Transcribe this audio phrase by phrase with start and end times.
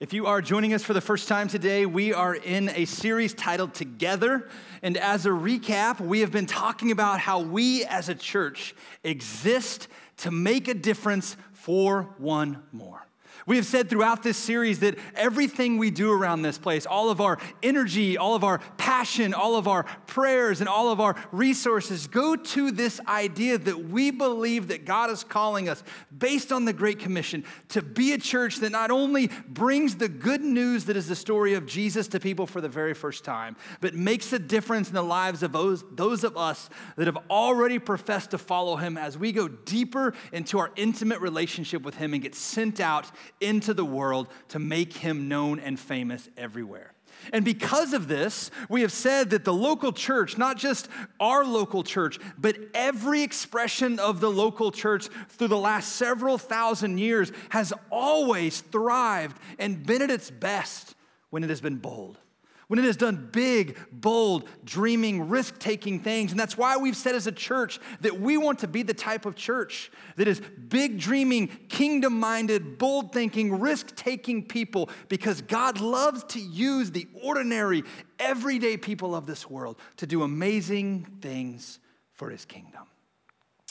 [0.00, 3.32] If you are joining us for the first time today, we are in a series
[3.32, 4.48] titled Together.
[4.82, 9.86] And as a recap, we have been talking about how we as a church exist
[10.18, 13.06] to make a difference for one more.
[13.46, 17.20] We have said throughout this series that everything we do around this place, all of
[17.20, 22.06] our energy, all of our passion, all of our prayers, and all of our resources
[22.06, 25.82] go to this idea that we believe that God is calling us,
[26.16, 30.42] based on the Great Commission, to be a church that not only brings the good
[30.42, 33.94] news that is the story of Jesus to people for the very first time, but
[33.94, 38.30] makes a difference in the lives of those, those of us that have already professed
[38.30, 42.34] to follow Him as we go deeper into our intimate relationship with Him and get
[42.34, 46.92] sent out into the world to make him known and famous everywhere.
[47.32, 50.88] And because of this, we have said that the local church, not just
[51.20, 56.98] our local church, but every expression of the local church through the last several thousand
[56.98, 60.94] years has always thrived and been at its best
[61.30, 62.18] when it has been bold
[62.68, 66.30] when it has done big, bold, dreaming, risk taking things.
[66.30, 69.26] And that's why we've said as a church that we want to be the type
[69.26, 75.80] of church that is big dreaming, kingdom minded, bold thinking, risk taking people because God
[75.80, 77.84] loves to use the ordinary,
[78.18, 81.78] everyday people of this world to do amazing things
[82.12, 82.82] for his kingdom.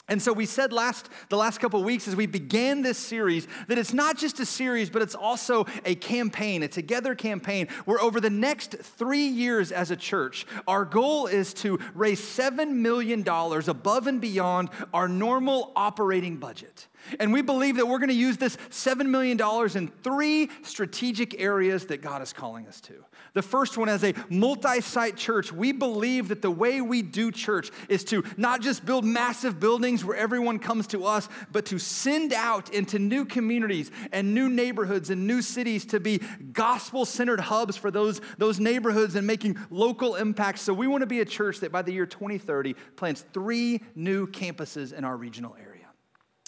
[0.06, 3.48] And so we said last the last couple of weeks as we began this series
[3.68, 7.98] that it's not just a series, but it's also a campaign, a together campaign where
[8.00, 13.26] over the next three years as a church, our goal is to raise $7 million
[13.26, 16.86] above and beyond our normal operating budget.
[17.18, 19.40] And we believe that we're going to use this $7 million
[19.76, 23.04] in three strategic areas that God is calling us to.
[23.34, 27.32] The first one, as a multi site church, we believe that the way we do
[27.32, 31.78] church is to not just build massive buildings where everyone comes to us, but to
[31.78, 36.20] send out into new communities and new neighborhoods and new cities to be
[36.52, 40.62] gospel centered hubs for those, those neighborhoods and making local impacts.
[40.62, 44.26] So we want to be a church that by the year 2030 plants three new
[44.28, 45.73] campuses in our regional area.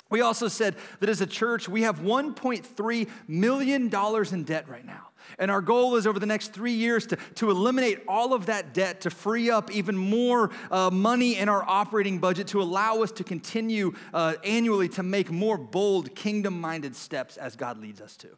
[0.08, 3.92] We also said that as a church, we have $1.3 million
[4.32, 5.08] in debt right now.
[5.38, 8.72] And our goal is over the next three years to, to eliminate all of that
[8.72, 13.10] debt, to free up even more uh, money in our operating budget to allow us
[13.12, 18.16] to continue uh, annually to make more bold, kingdom minded steps as God leads us
[18.18, 18.28] to.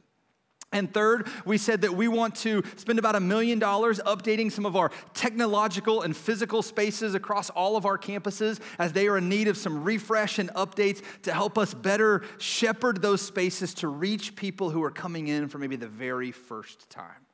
[0.71, 4.67] And third, we said that we want to spend about a million dollars updating some
[4.67, 9.31] of our technological and physical spaces across all of our campuses as they are in
[9.31, 14.37] need of some refresh and updates to help us better shepherd those spaces to reach
[14.37, 17.25] people who are coming in for maybe the very first time.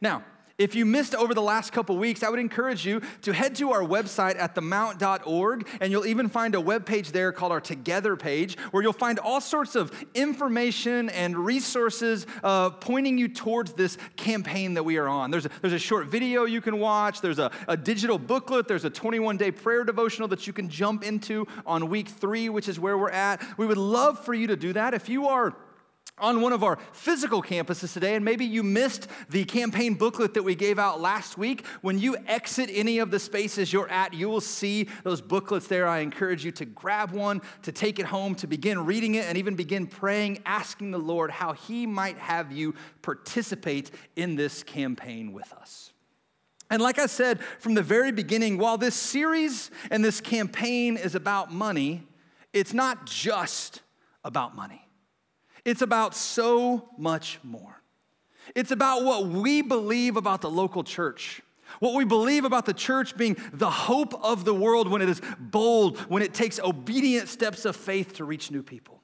[0.00, 0.24] Now,
[0.60, 3.72] if you missed over the last couple weeks, I would encourage you to head to
[3.72, 8.14] our website at themount.org, and you'll even find a web page there called our Together
[8.14, 13.96] page, where you'll find all sorts of information and resources uh, pointing you towards this
[14.16, 15.30] campaign that we are on.
[15.30, 18.84] There's a, there's a short video you can watch, there's a, a digital booklet, there's
[18.84, 22.78] a 21 day prayer devotional that you can jump into on week three, which is
[22.78, 23.42] where we're at.
[23.56, 24.92] We would love for you to do that.
[24.92, 25.54] If you are
[26.20, 30.42] on one of our physical campuses today, and maybe you missed the campaign booklet that
[30.42, 31.66] we gave out last week.
[31.80, 35.88] When you exit any of the spaces you're at, you will see those booklets there.
[35.88, 39.38] I encourage you to grab one, to take it home, to begin reading it, and
[39.38, 45.32] even begin praying, asking the Lord how He might have you participate in this campaign
[45.32, 45.92] with us.
[46.70, 51.14] And like I said from the very beginning, while this series and this campaign is
[51.14, 52.06] about money,
[52.52, 53.82] it's not just
[54.24, 54.86] about money.
[55.64, 57.82] It's about so much more.
[58.54, 61.42] It's about what we believe about the local church.
[61.78, 65.20] What we believe about the church being the hope of the world when it is
[65.38, 68.99] bold, when it takes obedient steps of faith to reach new people.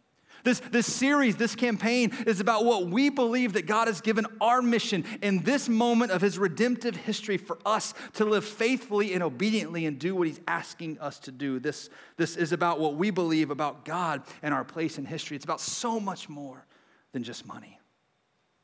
[0.46, 4.62] This, this series, this campaign is about what we believe that God has given our
[4.62, 9.86] mission in this moment of His redemptive history for us to live faithfully and obediently
[9.86, 11.58] and do what He's asking us to do.
[11.58, 15.34] This, this is about what we believe about God and our place in history.
[15.34, 16.64] It's about so much more
[17.10, 17.80] than just money,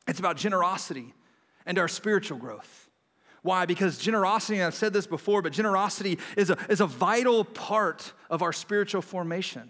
[0.06, 1.12] it's about generosity
[1.67, 2.90] and our spiritual growth.
[3.43, 3.67] Why?
[3.67, 8.12] Because generosity, and I've said this before, but generosity is a, is a vital part
[8.31, 9.69] of our spiritual formation.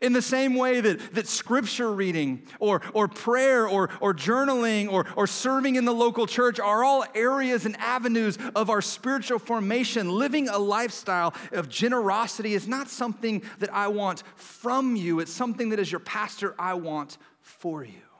[0.00, 5.06] In the same way that, that scripture reading or, or prayer or, or journaling or,
[5.16, 10.10] or serving in the local church are all areas and avenues of our spiritual formation,
[10.10, 15.20] living a lifestyle of generosity is not something that I want from you.
[15.20, 18.11] It's something that, as your pastor, I want for you.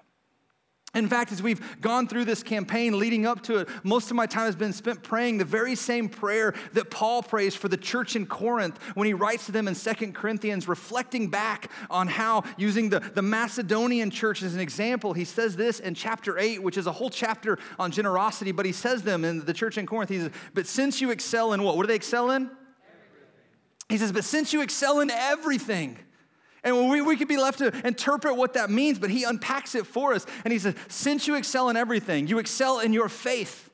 [0.94, 4.26] In fact, as we've gone through this campaign leading up to it, most of my
[4.26, 8.14] time has been spent praying the very same prayer that Paul prays for the church
[8.14, 12.90] in Corinth when he writes to them in Second Corinthians, reflecting back on how, using
[12.90, 16.86] the, the Macedonian church as an example, he says this in chapter 8, which is
[16.86, 20.18] a whole chapter on generosity, but he says them in the church in Corinth, he
[20.18, 21.78] says, But since you excel in what?
[21.78, 22.42] What do they excel in?
[22.42, 22.58] Everything.
[23.88, 25.98] He says, But since you excel in everything,
[26.64, 29.86] and we, we could be left to interpret what that means, but he unpacks it
[29.86, 30.26] for us.
[30.44, 33.70] And he says, Since you excel in everything, you excel in your faith,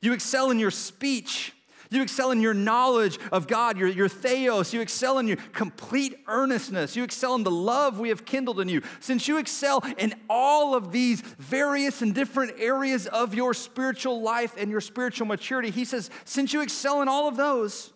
[0.00, 1.52] you excel in your speech,
[1.90, 6.14] you excel in your knowledge of God, your, your theos, you excel in your complete
[6.26, 8.80] earnestness, you excel in the love we have kindled in you.
[9.00, 14.54] Since you excel in all of these various and different areas of your spiritual life
[14.56, 17.92] and your spiritual maturity, he says, Since you excel in all of those,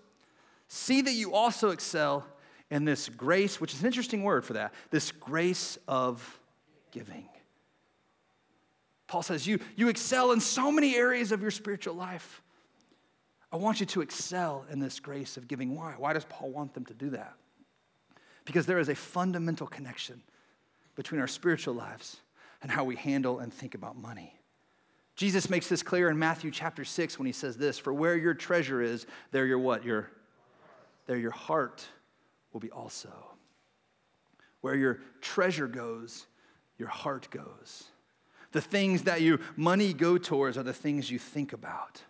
[0.69, 2.27] see that you also excel
[2.71, 6.41] and this grace, which is an interesting word for that, this grace of
[6.91, 7.29] giving.
[9.07, 12.43] Paul says, you, you excel in so many areas of your spiritual life.
[13.53, 15.77] I want you to excel in this grace of giving.
[15.77, 15.95] Why?
[15.97, 17.35] Why does Paul want them to do that?
[18.45, 20.23] Because there is a fundamental connection
[20.97, 22.21] between our spiritual lives
[22.63, 24.35] and how we handle and think about money.
[25.15, 28.35] Jesus makes this clear in Matthew chapter 6 when he says this, for where your
[28.35, 29.85] treasure is, there your what?
[29.85, 30.11] Your
[31.07, 31.87] there your heart
[32.57, 33.13] will be also.
[34.63, 36.27] Where your treasure goes,
[36.79, 37.85] your heart goes.
[38.53, 42.01] The things that your money go towards are the things you think about.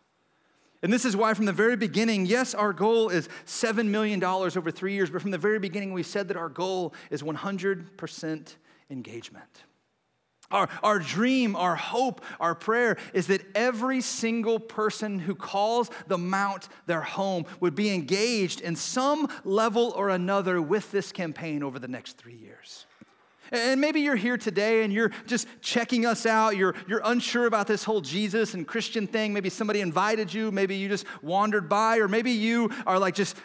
[0.84, 4.70] And this is why, from the very beginning, yes, our goal is $7 million over
[4.70, 8.54] three years, but from the very beginning, we said that our goal is 100%
[8.88, 9.64] engagement.
[10.50, 16.18] Our, our dream, our hope, our prayer is that every single person who calls the
[16.18, 21.78] Mount their home would be engaged in some level or another with this campaign over
[21.78, 22.86] the next three years.
[23.52, 26.56] And maybe you're here today and you're just checking us out.
[26.56, 29.32] You're, you're unsure about this whole Jesus and Christian thing.
[29.32, 30.50] Maybe somebody invited you.
[30.50, 31.98] Maybe you just wandered by.
[31.98, 33.36] Or maybe you are like just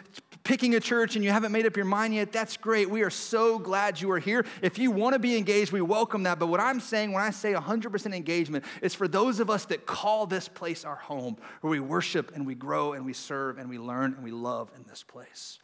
[0.44, 2.90] picking a church and you haven't made up your mind yet, that's great.
[2.90, 4.44] We are so glad you are here.
[4.60, 6.38] If you want to be engaged, we welcome that.
[6.38, 9.86] But what I'm saying when I say 100% engagement is for those of us that
[9.86, 13.68] call this place our home, where we worship and we grow and we serve and
[13.68, 15.58] we learn and we love in this place.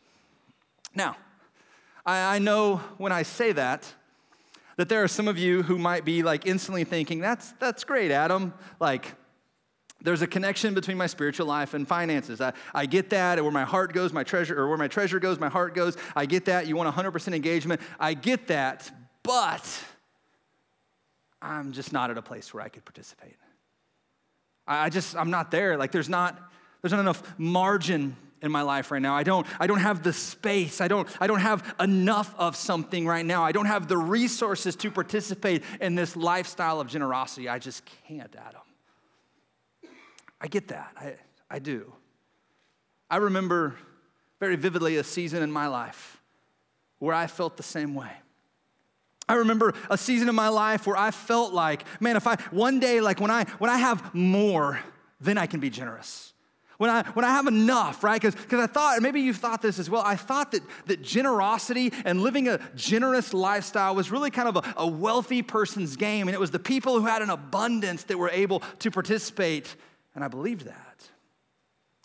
[0.95, 1.17] Now,
[2.07, 3.93] I, know when I say that,
[4.77, 8.11] that there are some of you who might be like instantly thinking, that's, that's great,
[8.11, 8.55] Adam.
[8.81, 9.15] Like,
[10.03, 12.41] there's a connection between my spiritual life and finances.
[12.41, 13.43] I, I get that.
[13.43, 15.97] Where my heart goes, my treasure, or where my treasure goes, my heart goes.
[16.15, 16.67] I get that.
[16.67, 17.81] You want 100% engagement.
[17.99, 18.91] I get that.
[19.25, 19.85] But
[21.43, 23.37] I'm just not at a place where I could participate.
[24.67, 25.77] I just, I'm not there.
[25.77, 26.39] Like there's not,
[26.83, 29.17] there's not enough margin in my life right now.
[29.17, 30.81] I don't, I don't have the space.
[30.81, 33.45] I don't, I don't have enough of something right now.
[33.45, 37.49] I don't have the resources to participate in this lifestyle of generosity.
[37.49, 38.61] I just can't, Adam.
[40.41, 40.93] I get that.
[40.97, 41.15] I,
[41.51, 41.93] I do.
[43.11, 43.75] I remember
[44.39, 46.21] very vividly a season in my life
[46.99, 48.11] where I felt the same way.
[49.29, 52.81] I remember a season in my life where I felt like, man, if I one
[52.81, 54.81] day, like when I when I have more,
[55.21, 56.33] then I can be generous.
[56.79, 58.21] When I when I have enough, right?
[58.21, 60.03] Because because I thought, maybe you thought this as well.
[60.03, 64.75] I thought that that generosity and living a generous lifestyle was really kind of a,
[64.79, 68.31] a wealthy person's game, and it was the people who had an abundance that were
[68.31, 69.77] able to participate
[70.19, 71.09] and I believed that.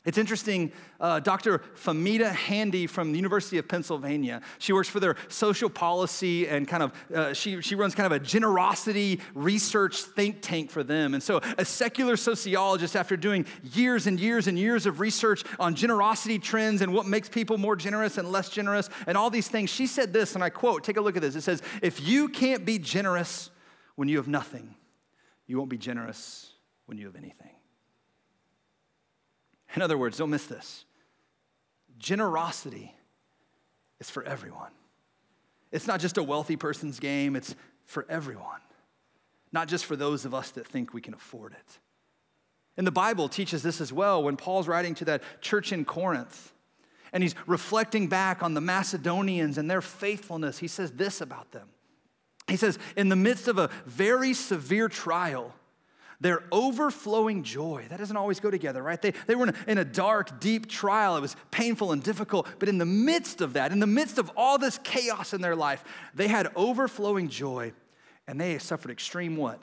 [0.06, 1.64] It's interesting, uh, Dr.
[1.76, 6.84] Femida Handy from the University of Pennsylvania, she works for their social policy and kind
[6.84, 11.16] of, uh, she, she runs kind of a generosity research think tank for them.
[11.16, 15.74] And so, a secular sociologist, after doing years and years and years of research on
[15.74, 19.72] generosity trends and what makes people more generous and less generous and all these things,
[19.72, 21.36] she said this, and I quote, take a look at this.
[21.36, 23.50] It says, If you can't be generous
[23.96, 24.76] when you have nothing,
[25.48, 26.52] you won't be generous
[26.86, 27.53] when you have anything.
[29.76, 30.86] In other words, don't miss this
[32.00, 32.94] generosity
[34.00, 34.72] is for everyone.
[35.72, 38.60] It's not just a wealthy person's game, it's for everyone,
[39.52, 41.80] not just for those of us that think we can afford it.
[42.76, 46.52] And the Bible teaches this as well when Paul's writing to that church in Corinth
[47.14, 50.58] and he's reflecting back on the Macedonians and their faithfulness.
[50.58, 51.70] He says this about them.
[52.48, 55.54] He says, In the midst of a very severe trial,
[56.24, 57.86] their overflowing joy.
[57.90, 59.00] That doesn't always go together, right?
[59.00, 61.18] They, they were in a, in a dark, deep trial.
[61.18, 62.48] It was painful and difficult.
[62.60, 65.56] But in the midst of that, in the midst of all this chaos in their
[65.56, 65.84] life,
[66.16, 67.74] they had overflowing joy
[68.26, 69.60] and they suffered extreme what?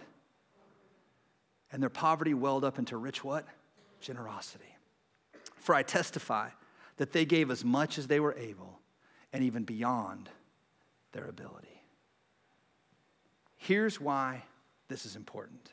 [1.73, 3.47] And their poverty welled up into rich what?
[4.02, 4.76] Generosity.
[5.57, 6.50] For I testify
[6.99, 8.81] that they gave as much as they were able
[9.33, 10.29] and even beyond
[11.12, 11.81] their ability.
[13.57, 14.43] Here's why
[14.88, 15.73] this is important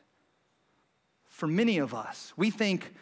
[1.37, 2.95] for many of us, we think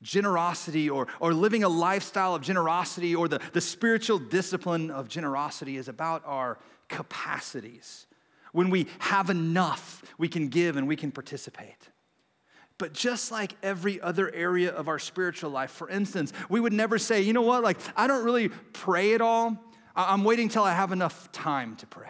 [0.00, 5.76] generosity or, or living a lifestyle of generosity or the, the spiritual discipline of generosity
[5.76, 6.58] is about our
[6.88, 8.06] capacities.
[8.52, 11.90] When we have enough, we can give and we can participate.
[12.78, 16.98] But just like every other area of our spiritual life, for instance, we would never
[16.98, 19.62] say, you know what, like, I don't really pray at all.
[19.94, 22.08] I'm waiting till I have enough time to pray.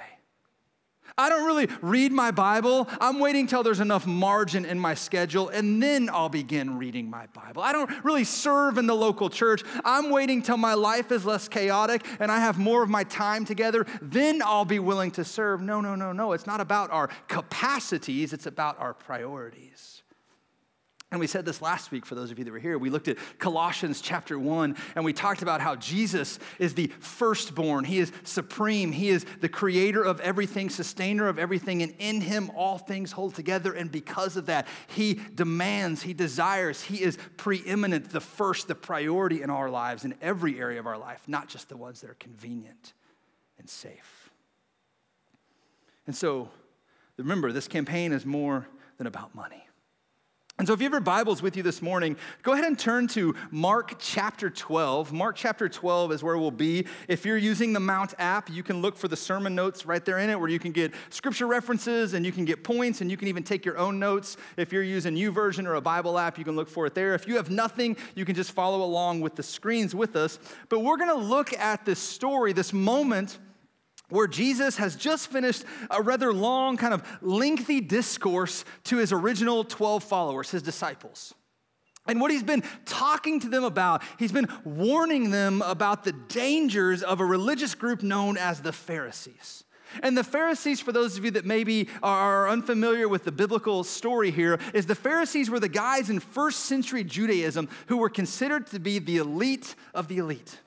[1.17, 2.89] I don't really read my Bible.
[3.01, 7.27] I'm waiting till there's enough margin in my schedule, and then I'll begin reading my
[7.29, 7.63] Bible.
[7.63, 9.63] I don't really serve in the local church.
[9.85, 13.45] I'm waiting till my life is less chaotic and I have more of my time
[13.45, 13.87] together.
[14.01, 15.61] Then I'll be willing to serve.
[15.61, 16.33] No, no, no, no.
[16.33, 20.02] It's not about our capacities, it's about our priorities.
[21.13, 22.79] And we said this last week for those of you that were here.
[22.79, 27.85] We looked at Colossians chapter 1 and we talked about how Jesus is the firstborn.
[27.85, 28.93] He is supreme.
[28.93, 33.35] He is the creator of everything, sustainer of everything, and in him all things hold
[33.35, 33.75] together.
[33.75, 39.43] And because of that, he demands, he desires, he is preeminent, the first, the priority
[39.43, 42.17] in our lives, in every area of our life, not just the ones that are
[42.21, 42.95] convenient
[43.59, 44.31] and safe.
[46.07, 46.49] And so,
[47.19, 48.67] remember, this campaign is more
[48.97, 49.67] than about money.
[50.63, 53.09] And so, if you have your Bibles with you this morning, go ahead and turn
[53.09, 55.13] to Mark chapter 12.
[55.13, 56.87] Mark chapter 12 is where we'll be.
[57.09, 60.19] If you're using the Mount app, you can look for the sermon notes right there
[60.19, 63.17] in it where you can get scripture references and you can get points and you
[63.17, 64.37] can even take your own notes.
[64.57, 67.13] If you're using YouVersion or a Bible app, you can look for it there.
[67.17, 70.39] If you have nothing, you can just follow along with the screens with us.
[70.69, 73.37] But we're going to look at this story, this moment
[74.13, 79.65] where Jesus has just finished a rather long, kind of lengthy discourse to his original
[79.65, 81.35] 12 followers, his disciples.
[82.07, 87.03] And what he's been talking to them about, he's been warning them about the dangers
[87.03, 89.65] of a religious group known as the Pharisees.
[90.03, 94.31] And the Pharisees, for those of you that maybe are unfamiliar with the biblical story
[94.31, 98.79] here, is the Pharisees were the guys in first century Judaism who were considered to
[98.79, 100.59] be the elite of the elite.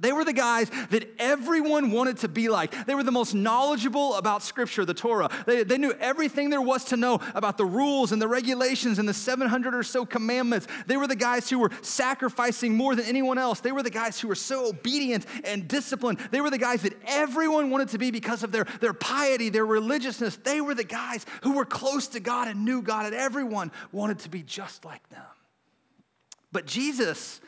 [0.00, 2.86] They were the guys that everyone wanted to be like.
[2.86, 5.30] They were the most knowledgeable about Scripture, the Torah.
[5.46, 9.08] They, they knew everything there was to know about the rules and the regulations and
[9.08, 10.66] the 700 or so commandments.
[10.86, 13.60] They were the guys who were sacrificing more than anyone else.
[13.60, 16.18] They were the guys who were so obedient and disciplined.
[16.30, 19.66] They were the guys that everyone wanted to be because of their, their piety, their
[19.66, 20.36] religiousness.
[20.36, 24.20] They were the guys who were close to God and knew God, and everyone wanted
[24.20, 25.22] to be just like them.
[26.52, 27.40] But Jesus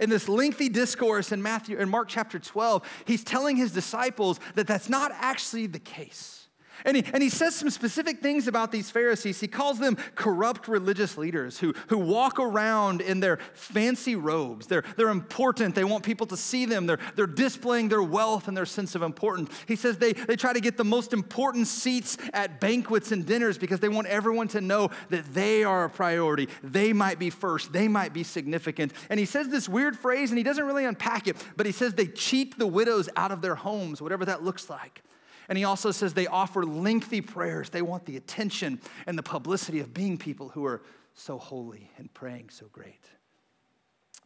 [0.00, 4.66] in this lengthy discourse in Matthew in Mark chapter 12, he's telling his disciples that
[4.66, 6.39] that's not actually the case.
[6.84, 9.40] And he, and he says some specific things about these Pharisees.
[9.40, 14.66] He calls them corrupt religious leaders who, who walk around in their fancy robes.
[14.66, 15.74] They're, they're important.
[15.74, 16.86] They want people to see them.
[16.86, 19.50] They're, they're displaying their wealth and their sense of importance.
[19.66, 23.58] He says they, they try to get the most important seats at banquets and dinners
[23.58, 26.48] because they want everyone to know that they are a priority.
[26.62, 27.72] They might be first.
[27.72, 28.92] They might be significant.
[29.08, 31.94] And he says this weird phrase, and he doesn't really unpack it, but he says
[31.94, 35.02] they cheat the widows out of their homes, whatever that looks like.
[35.50, 37.70] And he also says they offer lengthy prayers.
[37.70, 40.80] They want the attention and the publicity of being people who are
[41.12, 43.04] so holy and praying so great.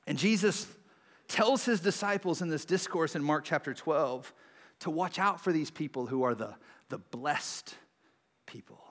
[0.06, 0.66] And Jesus
[1.26, 4.34] tells his disciples in this discourse in Mark chapter 12
[4.80, 6.56] to watch out for these people who are the,
[6.90, 7.74] the blessed
[8.44, 8.84] people.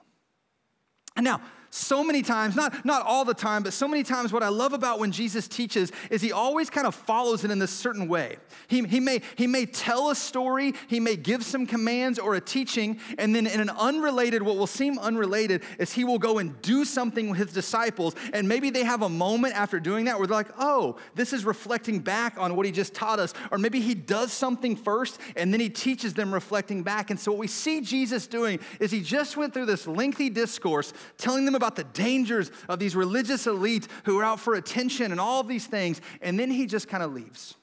[1.14, 1.40] And now,
[1.74, 4.72] so many times, not, not all the time, but so many times, what I love
[4.72, 8.36] about when Jesus teaches is he always kind of follows it in this certain way.
[8.68, 12.40] He, he, may, he may tell a story, he may give some commands or a
[12.40, 16.60] teaching, and then in an unrelated, what will seem unrelated, is he will go and
[16.62, 20.28] do something with his disciples, and maybe they have a moment after doing that where
[20.28, 23.34] they're like, oh, this is reflecting back on what he just taught us.
[23.50, 27.10] Or maybe he does something first, and then he teaches them reflecting back.
[27.10, 30.92] And so what we see Jesus doing is he just went through this lengthy discourse
[31.18, 35.12] telling them about about the dangers of these religious elites who are out for attention
[35.12, 36.00] and all of these things.
[36.20, 37.54] And then he just kind of leaves.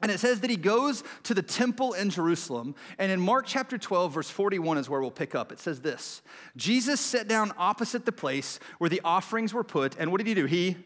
[0.00, 2.74] And it says that he goes to the temple in Jerusalem.
[2.98, 5.52] And in Mark chapter 12, verse 41 is where we'll pick up.
[5.52, 6.22] It says this
[6.56, 9.96] Jesus sat down opposite the place where the offerings were put.
[9.98, 10.46] And what did he do?
[10.46, 10.76] He,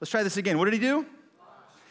[0.00, 0.58] let's try this again.
[0.58, 1.06] What did he do?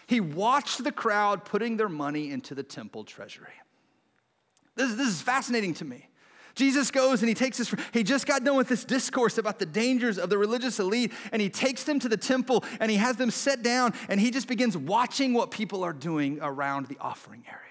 [0.08, 3.48] He watched the crowd putting their money into the temple treasury.
[4.76, 6.10] This, this is fascinating to me.
[6.56, 9.66] Jesus goes and he takes this, he just got done with this discourse about the
[9.66, 13.18] dangers of the religious elite, and he takes them to the temple and he has
[13.18, 17.44] them sit down and he just begins watching what people are doing around the offering
[17.48, 17.62] area.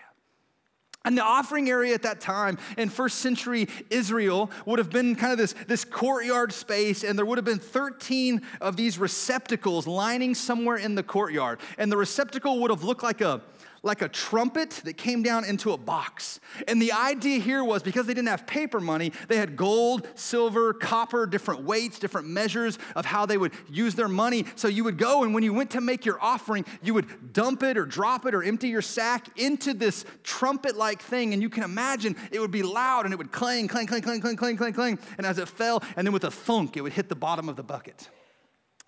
[1.06, 5.32] And the offering area at that time in first century Israel would have been kind
[5.32, 10.34] of this, this courtyard space, and there would have been 13 of these receptacles lining
[10.34, 11.60] somewhere in the courtyard.
[11.76, 13.42] And the receptacle would have looked like a,
[13.84, 16.40] like a trumpet that came down into a box.
[16.66, 20.72] And the idea here was because they didn't have paper money, they had gold, silver,
[20.72, 24.46] copper, different weights, different measures of how they would use their money.
[24.56, 27.62] So you would go, and when you went to make your offering, you would dump
[27.62, 31.34] it or drop it or empty your sack into this trumpet like thing.
[31.34, 34.20] And you can imagine it would be loud and it would clang, clang, clang, clang,
[34.20, 34.98] clang, clang, clang, clang.
[35.18, 37.56] And as it fell, and then with a thunk, it would hit the bottom of
[37.56, 38.08] the bucket.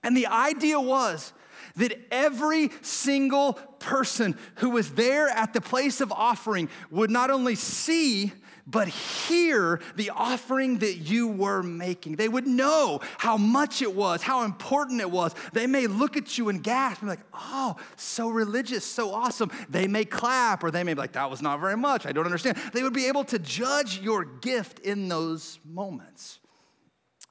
[0.03, 1.33] And the idea was,
[1.76, 7.54] that every single person who was there at the place of offering would not only
[7.54, 8.33] see,
[8.66, 12.16] but hear the offering that you were making.
[12.16, 15.35] They would know how much it was, how important it was.
[15.52, 19.52] They may look at you and gasp and be like, oh, so religious, so awesome.
[19.68, 22.06] They may clap or they may be like, that was not very much.
[22.06, 22.56] I don't understand.
[22.73, 26.40] They would be able to judge your gift in those moments.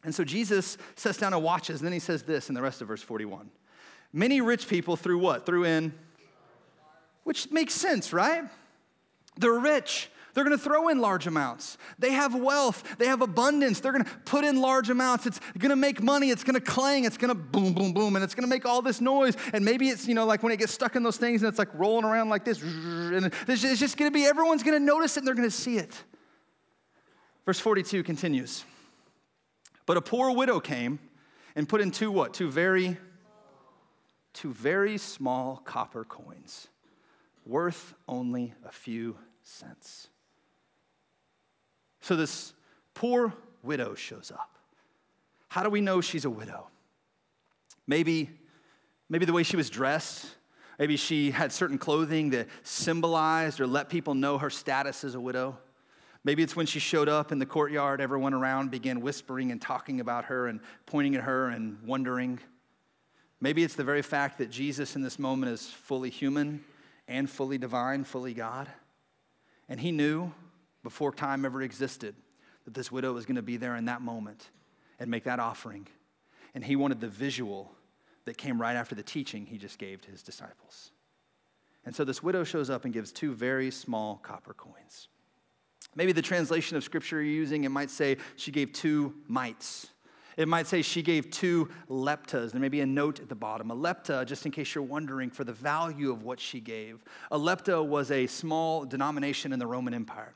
[0.06, 2.82] And so Jesus sits down and watches, and then he says this in the rest
[2.82, 3.50] of verse 41.
[4.16, 5.46] Many rich people threw what?
[5.46, 5.94] Threw in,
[7.26, 8.46] which makes sense, right?
[9.36, 10.10] They're rich.
[10.34, 11.78] They're gonna throw in large amounts.
[12.00, 13.82] They have wealth, they have abundance.
[13.82, 15.26] They're gonna put in large amounts.
[15.26, 18.48] It's gonna make money, it's gonna clang, it's gonna boom, boom, boom, and it's gonna
[18.48, 19.36] make all this noise.
[19.52, 21.60] And maybe it's, you know, like when it gets stuck in those things and it's
[21.60, 25.28] like rolling around like this, and it's just gonna be, everyone's gonna notice it and
[25.28, 25.94] they're gonna see it.
[27.46, 28.64] Verse 42 continues.
[29.86, 31.00] But a poor widow came
[31.54, 32.34] and put in two what?
[32.34, 32.98] Two very
[34.36, 36.68] two very small copper coins,
[37.46, 40.10] worth only a few cents.
[42.02, 42.54] So this
[42.94, 44.58] poor widow shows up.
[45.48, 46.68] How do we know she's a widow?
[47.88, 48.30] Maybe,
[49.10, 50.28] maybe the way she was dressed,
[50.78, 55.20] maybe she had certain clothing that symbolized or let people know her status as a
[55.20, 55.58] widow.
[56.26, 60.00] Maybe it's when she showed up in the courtyard, everyone around began whispering and talking
[60.00, 62.40] about her and pointing at her and wondering.
[63.42, 66.64] Maybe it's the very fact that Jesus in this moment is fully human
[67.08, 68.68] and fully divine, fully God.
[69.70, 70.32] And he knew
[70.84, 72.16] before time ever existed
[72.66, 74.50] that this widow was going to be there in that moment
[75.00, 75.88] and make that offering.
[76.54, 77.72] And he wanted the visual
[78.26, 80.92] that came right after the teaching he just gave to his disciples.
[81.86, 85.08] And so this widow shows up and gives two very small copper coins.
[85.96, 89.88] Maybe the translation of scripture you're using, it might say she gave two mites.
[90.38, 92.52] It might say she gave two leptas.
[92.52, 93.72] There may be a note at the bottom.
[93.72, 97.04] A lepta, just in case you're wondering, for the value of what she gave.
[97.32, 100.34] A lepta was a small denomination in the Roman Empire.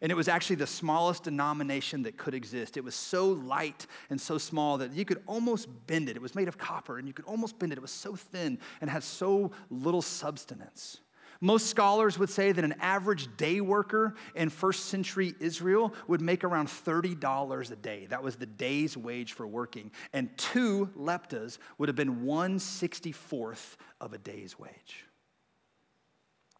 [0.00, 2.76] And it was actually the smallest denomination that could exist.
[2.76, 6.16] It was so light and so small that you could almost bend it.
[6.16, 7.78] It was made of copper, and you could almost bend it.
[7.78, 11.01] It was so thin and had so little substance.
[11.44, 16.44] Most scholars would say that an average day worker in first century Israel would make
[16.44, 18.06] around $30 a day.
[18.06, 19.90] That was the day's wage for working.
[20.12, 25.04] And two leptas would have been 164th of a day's wage.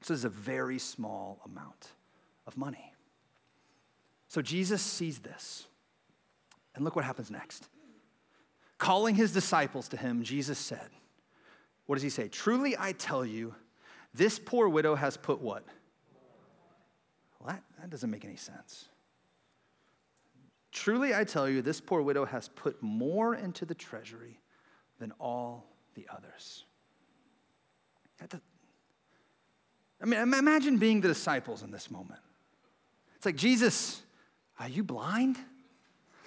[0.01, 1.93] So this is a very small amount
[2.49, 2.93] of money.
[4.27, 5.69] So Jesus sees this.
[6.75, 7.69] And look what happens next.
[8.79, 10.89] Calling his disciples to him, Jesus said,
[11.87, 12.27] What does he say?
[12.27, 13.55] Truly I tell you,
[14.15, 15.65] this poor widow has put what?
[17.39, 18.87] Well, that, that doesn't make any sense.
[20.71, 24.41] Truly, I tell you, this poor widow has put more into the treasury
[24.99, 26.65] than all the others.
[30.01, 32.21] I mean, imagine being the disciples in this moment.
[33.17, 34.03] It's like, Jesus,
[34.59, 35.39] are you blind?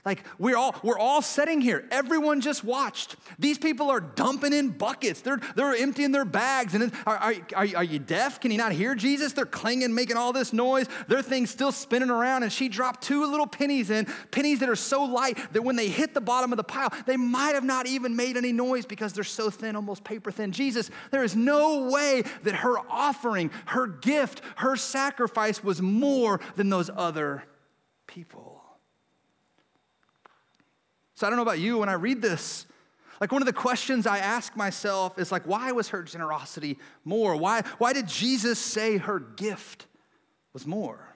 [0.06, 1.84] Like we're all we're all sitting here.
[1.90, 3.16] Everyone just watched.
[3.40, 5.22] These people are dumping in buckets.
[5.22, 6.76] They're they're emptying their bags.
[6.76, 8.40] And are, are, are, you deaf?
[8.40, 9.34] Can you not hear Jesus?
[9.34, 10.86] They're clanging, making all this noise.
[11.08, 12.44] Their thing's still spinning around.
[12.44, 15.88] And she dropped two little pennies in, pennies that are so light that when they
[15.88, 19.12] hit the bottom of the pile, they might have not even made any noise because
[19.12, 20.52] they're so thin, almost paper thin.
[20.52, 26.70] Jesus, there is no way that her offering, her gift, her sacrifice was more than
[26.70, 27.44] those other
[28.06, 28.55] people.
[31.16, 32.66] So I don't know about you, when I read this,
[33.22, 37.36] like one of the questions I ask myself is like, why was her generosity more?
[37.36, 39.88] Why, why did Jesus say her gift
[40.54, 41.16] was more?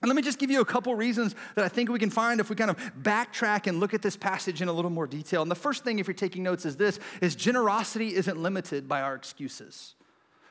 [0.00, 2.40] And let me just give you a couple reasons that I think we can find
[2.40, 5.42] if we kind of backtrack and look at this passage in a little more detail.
[5.42, 9.00] And the first thing, if you're taking notes, is this is generosity isn't limited by
[9.00, 9.94] our excuses.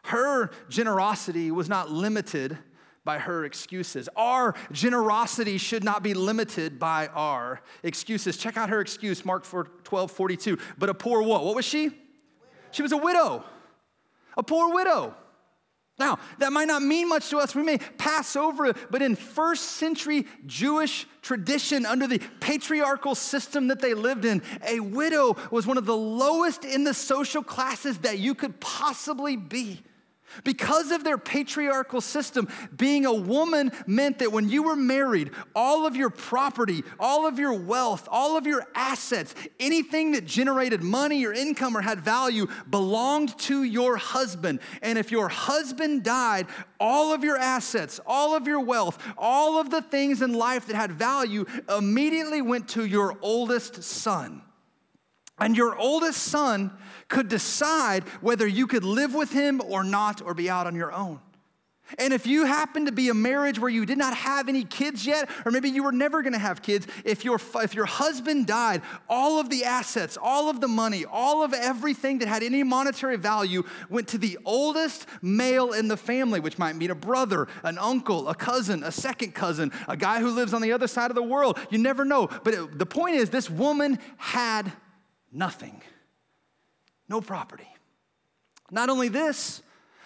[0.03, 2.57] Her generosity was not limited
[3.03, 4.07] by her excuses.
[4.15, 8.37] Our generosity should not be limited by our excuses.
[8.37, 9.45] Check out her excuse, Mark
[9.83, 10.57] 12, 42.
[10.77, 11.43] But a poor what?
[11.43, 11.91] What was she?
[12.71, 13.43] She was a widow.
[14.37, 15.15] A poor widow.
[15.99, 17.53] Now, that might not mean much to us.
[17.53, 23.67] We may pass over it, but in first century Jewish tradition, under the patriarchal system
[23.67, 27.99] that they lived in, a widow was one of the lowest in the social classes
[27.99, 29.81] that you could possibly be.
[30.43, 35.85] Because of their patriarchal system, being a woman meant that when you were married, all
[35.85, 41.25] of your property, all of your wealth, all of your assets, anything that generated money
[41.25, 44.59] or income or had value belonged to your husband.
[44.81, 46.47] And if your husband died,
[46.79, 50.75] all of your assets, all of your wealth, all of the things in life that
[50.75, 54.41] had value immediately went to your oldest son.
[55.39, 56.71] And your oldest son
[57.11, 60.91] could decide whether you could live with him or not or be out on your
[60.91, 61.19] own.
[61.99, 65.05] And if you happen to be a marriage where you did not have any kids
[65.05, 68.81] yet, or maybe you were never gonna have kids, if your, if your husband died,
[69.09, 73.17] all of the assets, all of the money, all of everything that had any monetary
[73.17, 77.77] value went to the oldest male in the family, which might mean a brother, an
[77.77, 81.15] uncle, a cousin, a second cousin, a guy who lives on the other side of
[81.15, 81.59] the world.
[81.69, 82.29] You never know.
[82.43, 84.71] But it, the point is, this woman had
[85.31, 85.81] nothing,
[87.11, 87.67] no property.
[88.71, 89.61] Not only this,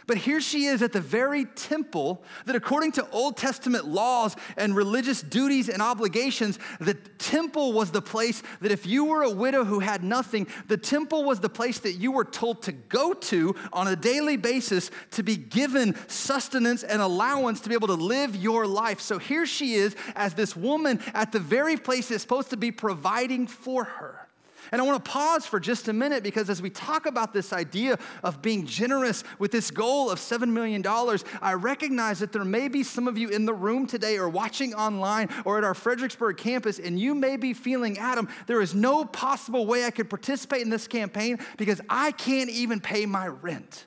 [0.08, 4.76] but here she is at the very temple that, according to Old Testament laws and
[4.76, 9.64] religious duties and obligations, the temple was the place that if you were a widow
[9.64, 13.56] who had nothing, the temple was the place that you were told to go to
[13.74, 18.36] on a daily basis to be given sustenance and allowance to be able to live
[18.36, 19.00] your life.
[19.00, 22.72] So here she is as this woman at the very place that's supposed to be
[22.72, 24.25] providing for her.
[24.76, 27.54] And I want to pause for just a minute because as we talk about this
[27.54, 30.86] idea of being generous with this goal of $7 million,
[31.42, 34.74] I recognize that there may be some of you in the room today or watching
[34.74, 39.06] online or at our Fredericksburg campus, and you may be feeling, Adam, there is no
[39.06, 43.86] possible way I could participate in this campaign because I can't even pay my rent.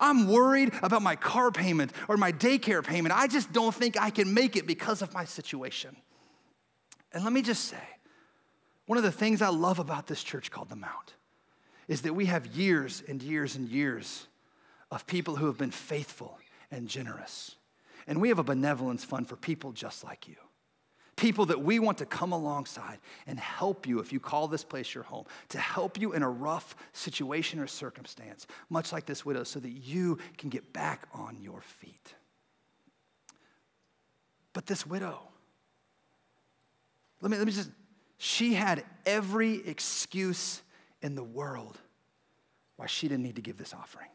[0.00, 3.16] I'm worried about my car payment or my daycare payment.
[3.16, 5.94] I just don't think I can make it because of my situation.
[7.12, 7.91] And let me just say,
[8.86, 11.14] one of the things I love about this church called the Mount
[11.88, 14.26] is that we have years and years and years
[14.90, 16.38] of people who have been faithful
[16.70, 17.56] and generous.
[18.06, 20.36] And we have a benevolence fund for people just like you.
[21.16, 24.94] People that we want to come alongside and help you if you call this place
[24.94, 29.44] your home, to help you in a rough situation or circumstance, much like this widow,
[29.44, 32.14] so that you can get back on your feet.
[34.52, 35.20] But this widow,
[37.20, 37.70] let me, let me just
[38.24, 40.62] she had every excuse
[41.02, 41.76] in the world
[42.76, 44.06] why she didn't need to give this offering.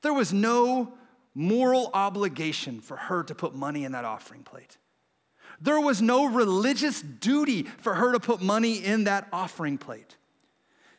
[0.00, 0.94] There was no
[1.34, 4.78] moral obligation for her to put money in that offering plate.
[5.60, 10.16] There was no religious duty for her to put money in that offering plate.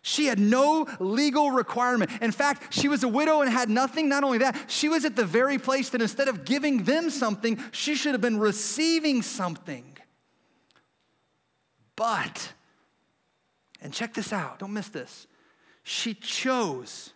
[0.04, 2.12] She had no legal requirement.
[2.22, 4.08] In fact, she was a widow and had nothing.
[4.08, 7.60] Not only that, she was at the very place that instead of giving them something,
[7.72, 9.95] she should have been receiving something.
[11.96, 12.54] But,
[13.82, 15.28] and check this out, don't miss this.
[15.84, 17.14] She chose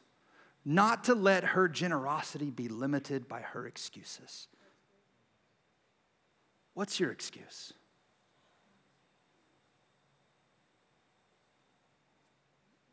[0.63, 4.47] not to let her generosity be limited by her excuses.
[6.73, 7.73] What's your excuse?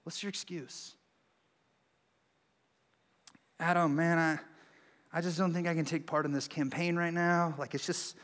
[0.03, 0.95] What's your excuse?
[3.59, 7.13] Adam, man, I, I just don't think I can take part in this campaign right
[7.13, 7.55] now.
[7.59, 8.17] Like, it's just,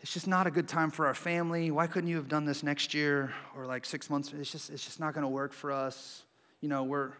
[0.00, 1.70] it's just not a good time for our family.
[1.70, 4.32] Why couldn't you have done this next year or like six months?
[4.38, 6.22] It's just, it's just not going to work for us.
[6.60, 7.12] You know, we're,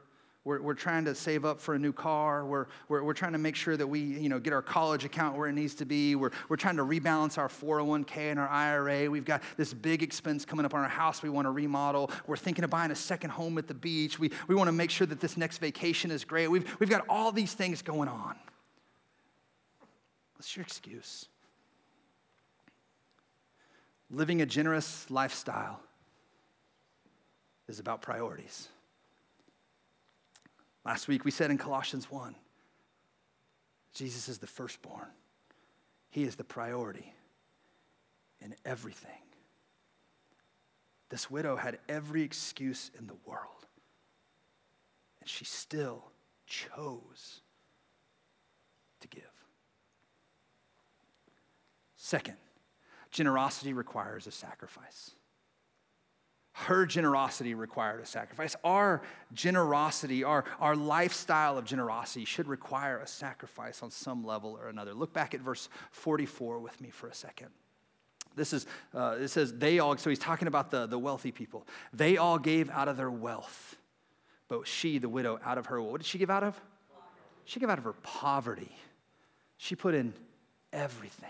[0.45, 2.47] we're, we're trying to save up for a new car.
[2.47, 5.37] We're, we're, we're trying to make sure that we, you know, get our college account
[5.37, 6.15] where it needs to be.
[6.15, 9.11] We're, we're trying to rebalance our 401k and our IRA.
[9.11, 12.13] We've got this big expense coming up on our house we want to remodel.
[12.29, 14.21] We're thinking of buying a second home at the beach.
[14.21, 16.47] We, we want to make sure that this next vacation is great.
[16.47, 18.37] We've, we've got all these things going on.
[20.37, 21.27] What's your excuse?
[24.11, 25.81] Living a generous lifestyle
[27.69, 28.69] is about priorities.
[30.85, 32.35] Last week we said in Colossians 1
[33.93, 35.09] Jesus is the firstborn,
[36.11, 37.13] He is the priority
[38.41, 39.11] in everything.
[41.11, 43.67] This widow had every excuse in the world,
[45.21, 46.05] and she still
[46.47, 47.41] chose
[49.01, 49.23] to give.
[51.97, 52.37] Second,
[53.11, 55.13] Generosity requires a sacrifice.
[56.53, 58.57] Her generosity required a sacrifice.
[58.65, 59.01] Our
[59.33, 64.93] generosity, our, our lifestyle of generosity should require a sacrifice on some level or another.
[64.93, 67.49] Look back at verse 44 with me for a second.
[68.35, 71.65] This is, uh, it says, they all, so he's talking about the, the wealthy people.
[71.93, 73.77] They all gave out of their wealth,
[74.49, 76.61] but she, the widow, out of her, what did she give out of?
[77.45, 78.73] She gave out of her poverty.
[79.59, 80.13] She put in
[80.73, 81.29] everything.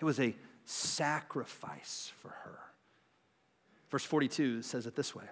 [0.00, 2.58] It was a sacrifice for her.
[3.90, 5.24] Verse 42 says it this way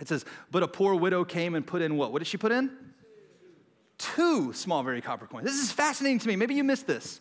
[0.00, 2.12] it says, But a poor widow came and put in what?
[2.12, 2.70] What did she put in?
[3.98, 5.44] two small very copper coins.
[5.44, 6.36] This is fascinating to me.
[6.36, 7.20] Maybe you missed this.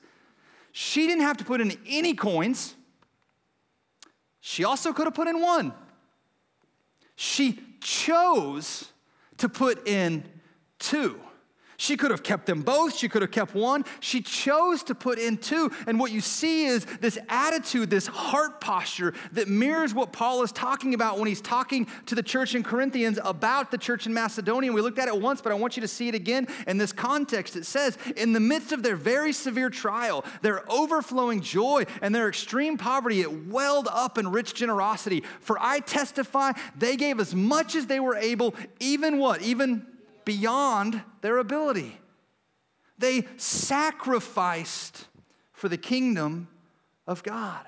[0.71, 2.75] She didn't have to put in any coins.
[4.41, 5.73] She also could have put in one.
[7.15, 8.91] She chose
[9.37, 10.25] to put in
[10.79, 11.19] two.
[11.77, 12.95] She could have kept them both.
[12.95, 13.85] She could have kept one.
[13.99, 15.71] She chose to put in two.
[15.87, 20.51] And what you see is this attitude, this heart posture that mirrors what Paul is
[20.51, 24.71] talking about when he's talking to the church in Corinthians about the church in Macedonia.
[24.71, 26.91] We looked at it once, but I want you to see it again in this
[26.91, 27.55] context.
[27.55, 32.27] It says, in the midst of their very severe trial, their overflowing joy, and their
[32.27, 35.23] extreme poverty, it welled up in rich generosity.
[35.39, 39.41] For I testify, they gave as much as they were able, even what?
[39.41, 39.85] Even
[40.25, 41.97] beyond their ability.
[42.97, 45.07] They sacrificed
[45.53, 46.47] for the kingdom
[47.07, 47.65] of God.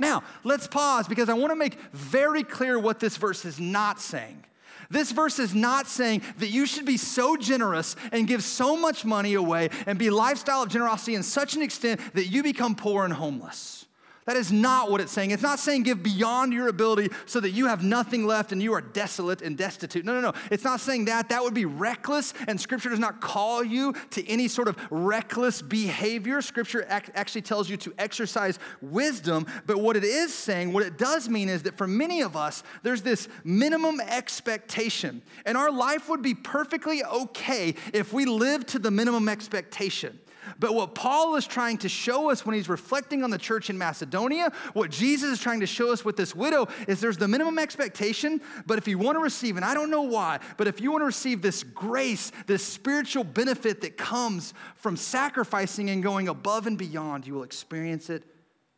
[0.00, 4.00] Now, let's pause because I want to make very clear what this verse is not
[4.00, 4.44] saying.
[4.90, 9.04] This verse is not saying that you should be so generous and give so much
[9.04, 13.04] money away and be lifestyle of generosity in such an extent that you become poor
[13.04, 13.86] and homeless.
[14.28, 15.30] That is not what it's saying.
[15.30, 18.74] It's not saying give beyond your ability so that you have nothing left and you
[18.74, 20.04] are desolate and destitute.
[20.04, 20.38] No, no, no.
[20.50, 21.30] It's not saying that.
[21.30, 25.62] That would be reckless, and Scripture does not call you to any sort of reckless
[25.62, 26.42] behavior.
[26.42, 29.46] Scripture actually tells you to exercise wisdom.
[29.64, 32.62] But what it is saying, what it does mean is that for many of us,
[32.82, 38.78] there's this minimum expectation, and our life would be perfectly okay if we lived to
[38.78, 40.20] the minimum expectation.
[40.58, 43.78] But what Paul is trying to show us when he's reflecting on the church in
[43.78, 47.58] Macedonia, what Jesus is trying to show us with this widow is there's the minimum
[47.58, 50.90] expectation, but if you want to receive, and I don't know why, but if you
[50.90, 56.66] want to receive this grace, this spiritual benefit that comes from sacrificing and going above
[56.66, 58.24] and beyond, you will experience it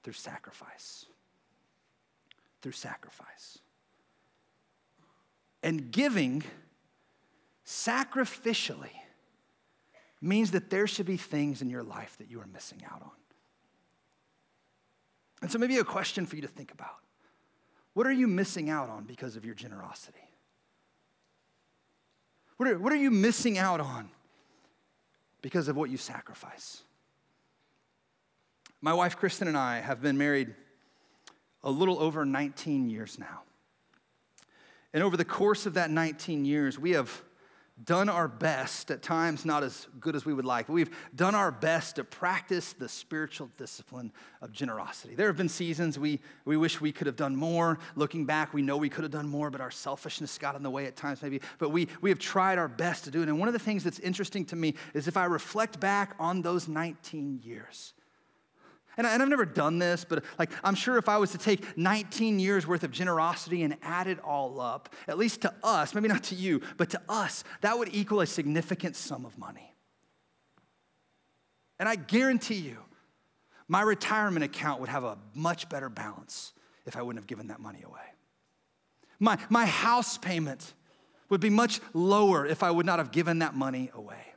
[0.02, 1.06] through sacrifice.
[2.62, 3.58] Through sacrifice.
[5.62, 6.42] And giving
[7.66, 8.90] sacrificially
[10.20, 13.10] means that there should be things in your life that you are missing out on.
[15.42, 16.96] And so, maybe a question for you to think about
[17.94, 20.18] what are you missing out on because of your generosity?
[22.56, 24.10] What are, what are you missing out on
[25.40, 26.82] because of what you sacrifice?
[28.82, 30.54] My wife, Kristen, and I have been married
[31.62, 33.42] a little over 19 years now.
[34.92, 37.22] And over the course of that 19 years, we have
[37.84, 41.34] done our best, at times not as good as we would like, but we've done
[41.34, 44.12] our best to practice the spiritual discipline
[44.42, 45.14] of generosity.
[45.14, 47.78] There have been seasons we, we wish we could have done more.
[47.94, 50.70] Looking back, we know we could have done more, but our selfishness got in the
[50.70, 51.40] way at times, maybe.
[51.58, 53.28] But we, we have tried our best to do it.
[53.28, 56.42] And one of the things that's interesting to me is if I reflect back on
[56.42, 57.94] those 19 years,
[58.96, 61.76] and, I, have never done this, but like I'm sure if I was to take
[61.76, 66.08] 19 years worth of generosity and add it all up, at least to us, maybe
[66.08, 69.74] not to you, but to us, that would equal a significant sum of money.
[71.78, 72.78] And I guarantee you,
[73.68, 76.52] my retirement account would have a much better balance
[76.84, 78.00] if I wouldn't have given that money away.
[79.18, 80.74] My, my house payment
[81.28, 84.29] would be much lower if I would not have given that money away.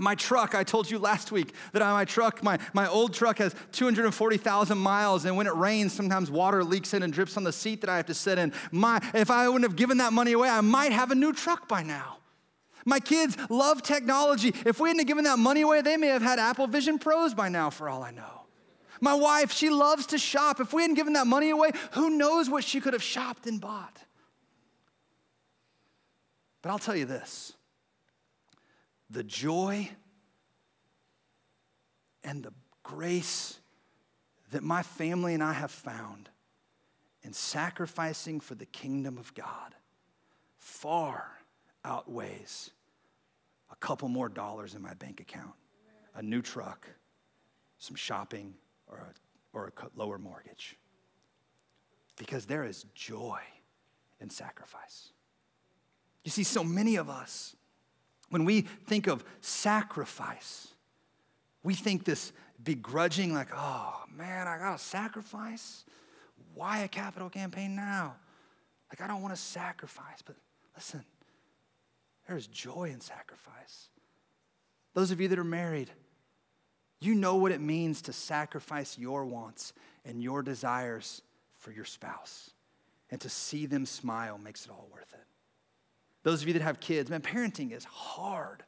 [0.00, 3.54] My truck, I told you last week that my truck, my, my old truck has
[3.72, 7.82] 240,000 miles, and when it rains, sometimes water leaks in and drips on the seat
[7.82, 8.54] that I have to sit in.
[8.72, 11.68] My, if I wouldn't have given that money away, I might have a new truck
[11.68, 12.16] by now.
[12.86, 14.54] My kids love technology.
[14.64, 17.50] If we hadn't given that money away, they may have had Apple Vision Pros by
[17.50, 18.46] now, for all I know.
[19.02, 20.60] My wife, she loves to shop.
[20.60, 23.60] If we hadn't given that money away, who knows what she could have shopped and
[23.60, 23.98] bought.
[26.62, 27.52] But I'll tell you this
[29.10, 29.90] the joy
[32.22, 33.58] and the grace
[34.52, 36.28] that my family and I have found
[37.22, 39.74] in sacrificing for the kingdom of God
[40.58, 41.26] far
[41.84, 42.70] outweighs
[43.70, 45.54] a couple more dollars in my bank account,
[46.14, 46.86] a new truck,
[47.78, 48.54] some shopping,
[48.86, 50.76] or a, or a lower mortgage.
[52.16, 53.40] Because there is joy
[54.20, 55.12] in sacrifice.
[56.24, 57.56] You see, so many of us
[58.30, 60.68] when we think of sacrifice,
[61.62, 65.84] we think this begrudging, like, oh man, I gotta sacrifice?
[66.54, 68.16] Why a capital campaign now?
[68.90, 70.22] Like, I don't wanna sacrifice.
[70.24, 70.36] But
[70.74, 71.04] listen,
[72.26, 73.88] there's joy in sacrifice.
[74.94, 75.90] Those of you that are married,
[77.00, 79.72] you know what it means to sacrifice your wants
[80.04, 81.22] and your desires
[81.56, 82.50] for your spouse.
[83.10, 85.19] And to see them smile makes it all worth it.
[86.22, 88.62] Those of you that have kids, man, parenting is hard.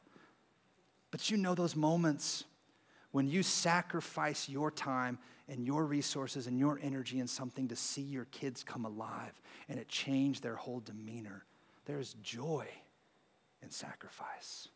[1.11, 2.45] But you know those moments
[3.11, 8.01] when you sacrifice your time and your resources and your energy in something to see
[8.01, 9.39] your kids come alive
[9.69, 11.45] and it changed their whole demeanor.
[11.85, 12.65] There's joy
[13.61, 14.67] in sacrifice.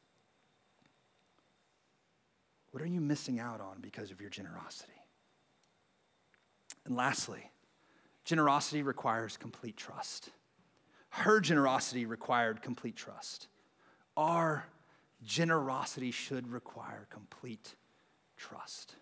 [2.72, 4.92] What are you missing out on because of your generosity?
[6.86, 7.50] And lastly,
[8.24, 10.30] generosity requires complete trust.
[11.10, 13.48] Her generosity required complete trust.
[14.16, 14.66] Our
[15.24, 17.76] generosity should require complete
[18.36, 18.96] trust.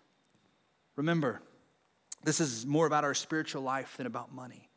[0.96, 1.42] Remember,
[2.24, 4.68] this is more about our spiritual life than about money.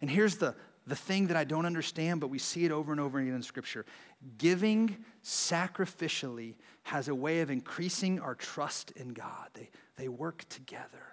[0.00, 0.54] And here's the,
[0.86, 3.42] the thing that I don't understand, but we see it over and over again in
[3.42, 3.86] Scripture.
[4.38, 11.11] Giving sacrificially has a way of increasing our trust in God, they, they work together.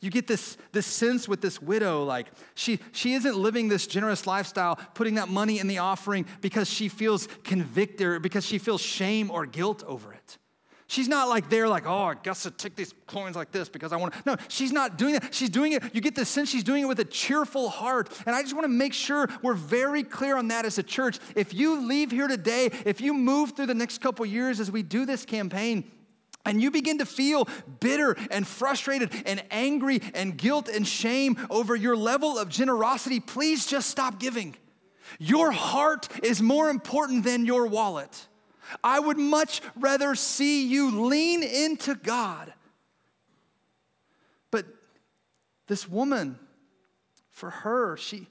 [0.00, 4.26] You get this, this sense with this widow, like she, she isn't living this generous
[4.26, 8.80] lifestyle, putting that money in the offering because she feels convicted or because she feels
[8.80, 10.38] shame or guilt over it.
[10.86, 13.92] She's not like there, like, oh, I guess I take these coins like this because
[13.92, 14.22] I want to.
[14.26, 15.32] No, she's not doing that.
[15.32, 18.10] She's doing it, you get the sense she's doing it with a cheerful heart.
[18.26, 21.20] And I just want to make sure we're very clear on that as a church.
[21.36, 24.82] If you leave here today, if you move through the next couple years as we
[24.82, 25.88] do this campaign,
[26.44, 27.48] and you begin to feel
[27.80, 33.66] bitter and frustrated and angry and guilt and shame over your level of generosity, please
[33.66, 34.56] just stop giving.
[35.18, 38.28] Your heart is more important than your wallet.
[38.82, 42.52] I would much rather see you lean into God.
[44.50, 44.66] But
[45.66, 46.38] this woman,
[47.30, 48.28] for her, she,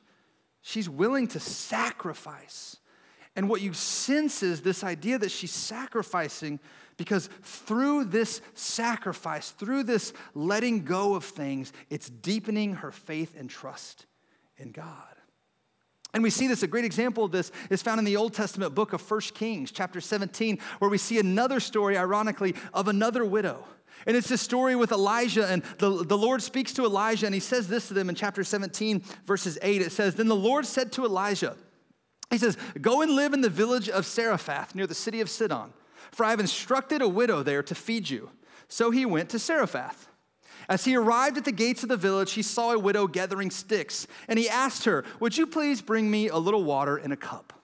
[0.61, 2.77] she's willing to sacrifice.
[3.35, 6.59] And what you sense is this idea that she's sacrificing
[6.99, 13.49] because through this sacrifice, through this letting go of things, it's deepening her faith and
[13.49, 14.05] trust
[14.57, 15.07] in God.
[16.13, 18.75] And we see this, a great example of this is found in the Old Testament
[18.75, 23.63] book of First Kings, chapter 17, where we see another story, ironically, of another widow.
[24.05, 27.39] And it's this story with Elijah, and the, the Lord speaks to Elijah, and he
[27.39, 29.81] says this to them in chapter 17, verses 8.
[29.81, 31.55] It says, Then the Lord said to Elijah,
[32.29, 35.71] He says, Go and live in the village of Zarephath near the city of Sidon,
[36.11, 38.31] for I have instructed a widow there to feed you.
[38.67, 40.07] So he went to Zarephath.
[40.67, 44.05] As he arrived at the gates of the village, he saw a widow gathering sticks,
[44.27, 47.58] and he asked her, Would you please bring me a little water in a cup?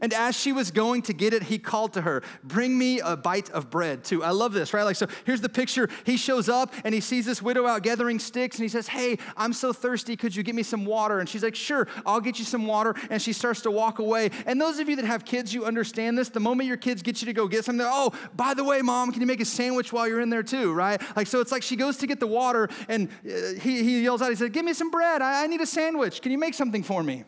[0.00, 3.16] And as she was going to get it, he called to her, Bring me a
[3.16, 4.22] bite of bread, too.
[4.22, 4.82] I love this, right?
[4.82, 5.88] Like, so here's the picture.
[6.04, 9.18] He shows up and he sees this widow out gathering sticks and he says, Hey,
[9.36, 10.16] I'm so thirsty.
[10.16, 11.20] Could you get me some water?
[11.20, 12.94] And she's like, Sure, I'll get you some water.
[13.10, 14.30] And she starts to walk away.
[14.46, 16.28] And those of you that have kids, you understand this.
[16.28, 19.12] The moment your kids get you to go get something, oh, by the way, mom,
[19.12, 21.00] can you make a sandwich while you're in there, too, right?
[21.16, 24.22] Like, so it's like she goes to get the water and uh, he, he yells
[24.22, 25.22] out, He said, Give me some bread.
[25.22, 26.20] I, I need a sandwich.
[26.20, 27.24] Can you make something for me?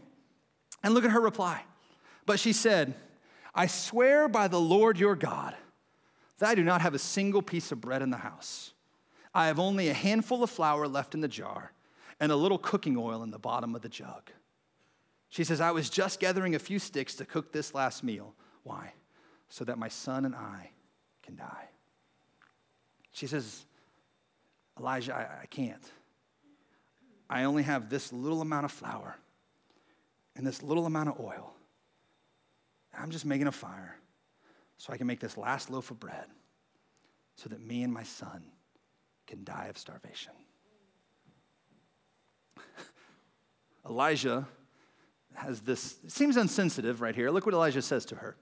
[0.82, 1.62] And look at her reply.
[2.26, 2.94] But she said,
[3.54, 5.54] I swear by the Lord your God
[6.38, 8.72] that I do not have a single piece of bread in the house.
[9.34, 11.72] I have only a handful of flour left in the jar
[12.20, 14.30] and a little cooking oil in the bottom of the jug.
[15.28, 18.34] She says, I was just gathering a few sticks to cook this last meal.
[18.62, 18.92] Why?
[19.48, 20.70] So that my son and I
[21.22, 21.68] can die.
[23.12, 23.64] She says,
[24.78, 25.84] Elijah, I, I can't.
[27.28, 29.16] I only have this little amount of flour
[30.36, 31.55] and this little amount of oil.
[32.98, 33.96] I'm just making a fire
[34.78, 36.26] so I can make this last loaf of bread
[37.36, 38.44] so that me and my son
[39.26, 40.32] can die of starvation.
[43.88, 44.46] Elijah
[45.34, 47.30] has this, it seems insensitive right here.
[47.30, 48.36] Look what Elijah says to her.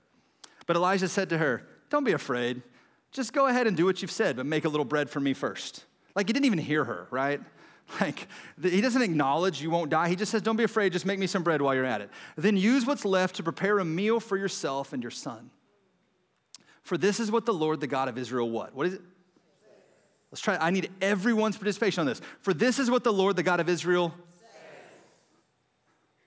[0.66, 2.62] But Elijah said to her, Don't be afraid.
[3.10, 5.34] Just go ahead and do what you've said, but make a little bread for me
[5.34, 5.84] first.
[6.14, 7.40] Like he didn't even hear her, right?
[8.00, 8.28] Like,
[8.60, 10.08] he doesn't acknowledge you won't die.
[10.08, 12.10] He just says, Don't be afraid, just make me some bread while you're at it.
[12.36, 15.50] Then use what's left to prepare a meal for yourself and your son.
[16.82, 18.74] For this is what the Lord, the God of Israel, what?
[18.74, 19.02] What is it?
[20.30, 20.56] Let's try.
[20.56, 22.20] I need everyone's participation on this.
[22.40, 24.12] For this is what the Lord, the God of Israel,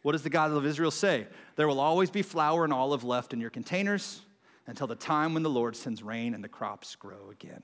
[0.02, 1.28] what does the God of Israel say?
[1.58, 4.22] There will always be flour and olive left in your containers
[4.66, 7.64] until the time when the Lord sends rain and the crops grow again.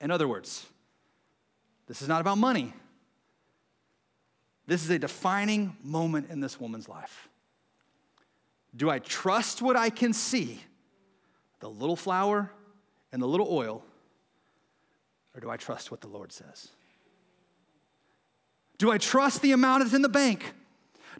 [0.00, 0.66] In other words,
[1.86, 2.72] this is not about money.
[4.66, 7.28] This is a defining moment in this woman's life.
[8.74, 10.60] Do I trust what I can see,
[11.60, 12.50] the little flour
[13.12, 13.82] and the little oil,
[15.34, 16.68] or do I trust what the Lord says?
[18.78, 20.52] Do I trust the amount that's in the bank?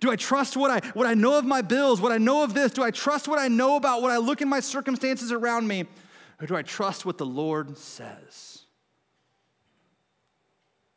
[0.01, 2.53] Do I trust what I, what I know of my bills, what I know of
[2.53, 2.73] this?
[2.73, 5.85] Do I trust what I know about what I look in my circumstances around me?
[6.41, 8.66] Or do I trust what the Lord says?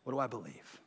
[0.09, 0.81] What do I believe?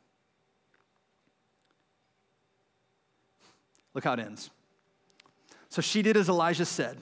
[3.93, 4.49] Look how it ends.
[5.69, 6.97] So she did as Elijah said,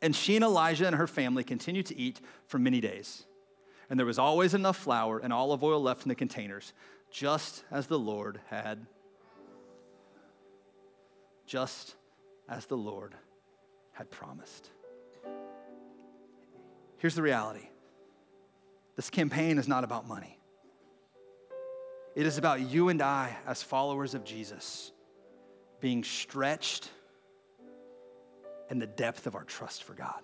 [0.00, 3.26] and she and Elijah and her family continued to eat for many days.
[3.90, 6.72] And there was always enough flour and olive oil left in the containers,
[7.10, 8.86] just as the Lord had.
[11.44, 11.96] Just
[12.48, 13.14] as the Lord
[13.92, 14.70] had promised.
[16.96, 17.68] Here's the reality
[18.94, 20.35] This campaign is not about money.
[22.16, 24.90] It is about you and I, as followers of Jesus,
[25.80, 26.90] being stretched
[28.70, 30.22] in the depth of our trust for God.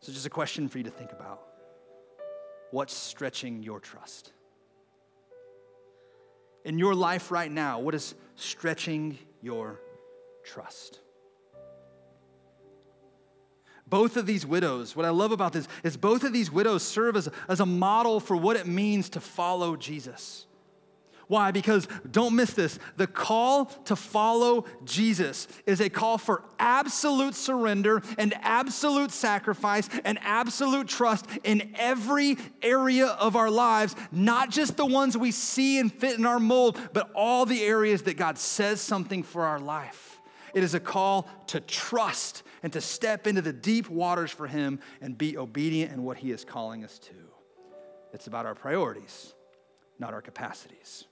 [0.00, 1.42] So, just a question for you to think about
[2.70, 4.32] what's stretching your trust?
[6.64, 9.80] In your life right now, what is stretching your
[10.44, 11.01] trust?
[13.92, 17.14] Both of these widows, what I love about this is both of these widows serve
[17.14, 20.46] as, as a model for what it means to follow Jesus.
[21.28, 21.50] Why?
[21.50, 22.78] Because don't miss this.
[22.96, 30.18] The call to follow Jesus is a call for absolute surrender and absolute sacrifice and
[30.22, 35.92] absolute trust in every area of our lives, not just the ones we see and
[35.92, 40.18] fit in our mold, but all the areas that God says something for our life.
[40.54, 44.80] It is a call to trust and to step into the deep waters for Him
[45.00, 47.14] and be obedient in what He is calling us to.
[48.12, 49.34] It's about our priorities,
[49.98, 51.06] not our capacities.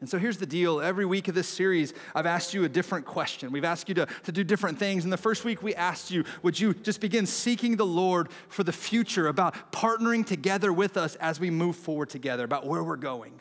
[0.00, 0.80] And so here's the deal.
[0.80, 3.52] Every week of this series, I've asked you a different question.
[3.52, 5.04] We've asked you to, to do different things.
[5.04, 8.64] In the first week, we asked you, would you just begin seeking the Lord for
[8.64, 12.96] the future, about partnering together with us as we move forward together, about where we're
[12.96, 13.40] going?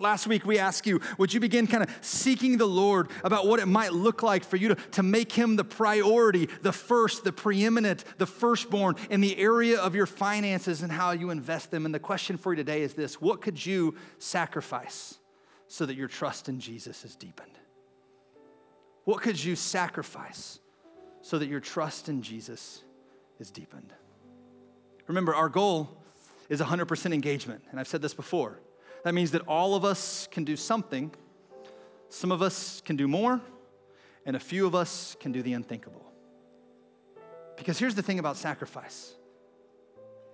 [0.00, 3.60] Last week, we asked you, would you begin kind of seeking the Lord about what
[3.60, 7.32] it might look like for you to, to make Him the priority, the first, the
[7.32, 11.84] preeminent, the firstborn in the area of your finances and how you invest them?
[11.84, 15.20] And the question for you today is this What could you sacrifice?
[15.70, 17.56] so that your trust in Jesus is deepened?
[19.04, 20.58] What could you sacrifice
[21.22, 22.82] so that your trust in Jesus
[23.38, 23.92] is deepened?
[25.06, 26.02] Remember, our goal
[26.48, 28.58] is 100% engagement, and I've said this before.
[29.04, 31.12] That means that all of us can do something,
[32.08, 33.40] some of us can do more,
[34.26, 36.04] and a few of us can do the unthinkable.
[37.56, 39.14] Because here's the thing about sacrifice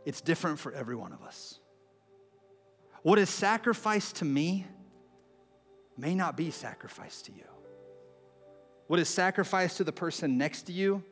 [0.04, 1.58] it's different for every one of us.
[3.02, 4.66] What is sacrifice to me
[5.96, 7.44] may not be sacrifice to you.
[8.86, 11.02] What is sacrifice to the person next to you,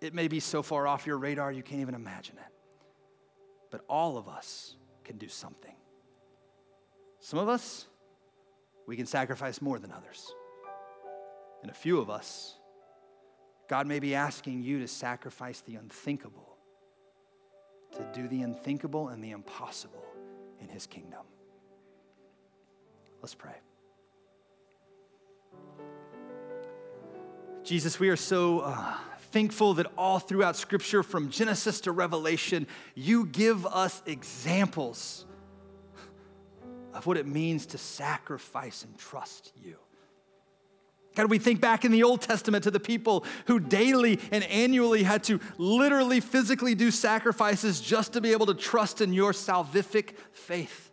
[0.00, 2.52] it may be so far off your radar you can't even imagine it.
[3.70, 4.76] But all of us
[5.12, 5.74] can do something.
[7.20, 7.86] Some of us,
[8.86, 10.32] we can sacrifice more than others.
[11.60, 12.54] And a few of us,
[13.68, 16.56] God may be asking you to sacrifice the unthinkable,
[17.94, 20.02] to do the unthinkable and the impossible
[20.62, 21.26] in His kingdom.
[23.20, 23.60] Let's pray.
[27.64, 28.94] Jesus, we are so uh,
[29.32, 35.24] thankful that all throughout Scripture, from Genesis to Revelation, you give us examples
[36.92, 39.76] of what it means to sacrifice and trust you.
[41.14, 45.02] God, we think back in the Old Testament to the people who daily and annually
[45.02, 50.14] had to literally, physically do sacrifices just to be able to trust in your salvific
[50.32, 50.91] faith.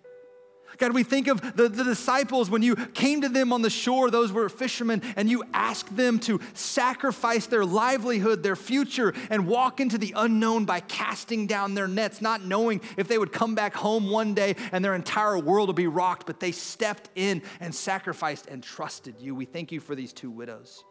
[0.78, 4.10] God, we think of the, the disciples when you came to them on the shore,
[4.10, 9.80] those were fishermen, and you asked them to sacrifice their livelihood, their future, and walk
[9.80, 13.74] into the unknown by casting down their nets, not knowing if they would come back
[13.74, 17.74] home one day and their entire world would be rocked, but they stepped in and
[17.74, 19.36] sacrificed and trusted you.
[19.36, 20.84] We thank you for these two widows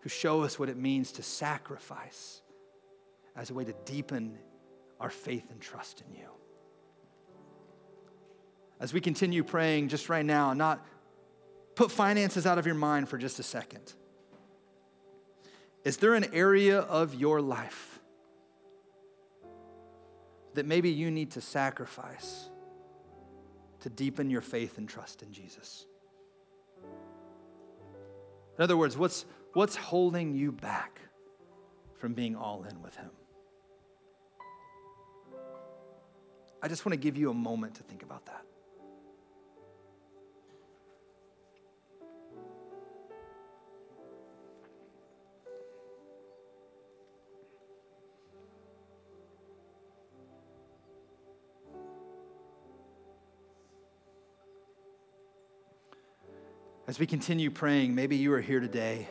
[0.00, 2.42] who show us what it means to sacrifice
[3.34, 4.38] as a way to deepen
[5.00, 6.37] our faith and trust in you
[8.80, 10.84] as we continue praying just right now, not
[11.74, 13.92] put finances out of your mind for just a second.
[15.84, 18.00] Is there an area of your life
[20.54, 22.50] that maybe you need to sacrifice
[23.80, 25.86] to deepen your faith and trust in Jesus?
[28.56, 31.00] In other words, what's, what's holding you back
[31.98, 33.10] from being all in with Him?
[36.60, 38.44] I just want to give you a moment to think about that.
[56.88, 59.06] As we continue praying, maybe you are here today,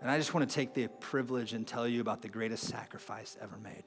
[0.00, 3.36] and I just want to take the privilege and tell you about the greatest sacrifice
[3.42, 3.82] ever made.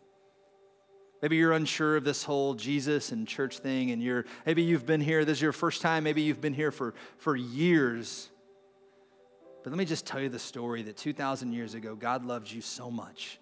[1.22, 5.00] Maybe you're unsure of this whole Jesus and church thing, and you're maybe you've been
[5.00, 8.30] here, this is your first time, maybe you've been here for, for years.
[9.64, 12.60] But let me just tell you the story that 2,000 years ago, God loved you
[12.60, 13.40] so much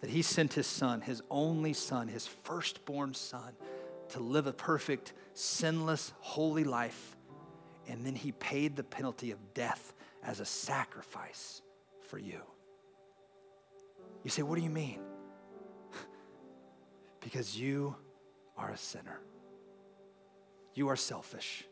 [0.00, 3.54] that He sent His Son, His only Son, His firstborn Son,
[4.10, 7.13] to live a perfect, sinless, holy life
[7.88, 11.62] and then he paid the penalty of death as a sacrifice
[12.08, 12.40] for you.
[14.22, 15.00] You say, What do you mean?
[17.20, 17.94] because you
[18.56, 19.20] are a sinner.
[20.74, 21.64] You are selfish.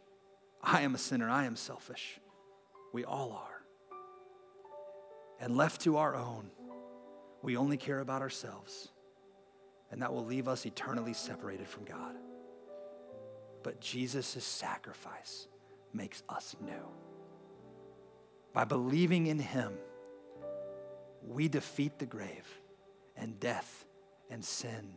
[0.62, 1.28] I am a sinner.
[1.28, 2.20] I am selfish.
[2.92, 3.62] We all are.
[5.40, 6.50] And left to our own,
[7.42, 8.90] we only care about ourselves.
[9.90, 12.14] And that will leave us eternally separated from God.
[13.62, 15.48] But Jesus' sacrifice
[15.94, 16.88] makes us new.
[18.52, 19.72] By believing in him,
[21.26, 22.46] we defeat the grave
[23.16, 23.84] and death
[24.30, 24.94] and sin.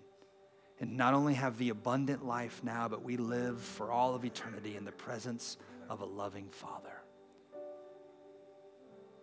[0.79, 4.75] And not only have the abundant life now, but we live for all of eternity
[4.75, 5.57] in the presence
[5.89, 7.01] of a loving Father.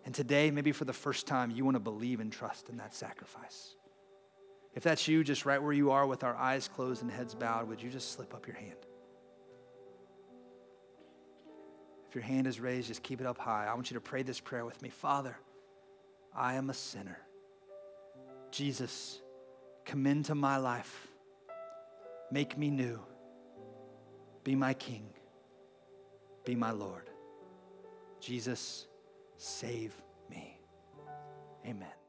[0.05, 2.93] And today, maybe for the first time, you want to believe and trust in that
[2.93, 3.75] sacrifice.
[4.73, 7.69] If that's you, just right where you are with our eyes closed and heads bowed,
[7.69, 8.75] would you just slip up your hand?
[12.13, 13.65] If your hand is raised, just keep it up high.
[13.65, 15.35] I want you to pray this prayer with me Father,
[16.31, 17.17] I am a sinner.
[18.51, 19.19] Jesus,
[19.83, 21.07] come into my life.
[22.29, 22.99] Make me new.
[24.43, 25.07] Be my King.
[26.45, 27.09] Be my Lord.
[28.19, 28.85] Jesus,
[29.37, 29.99] save
[30.29, 30.59] me.
[31.65, 32.02] Amen.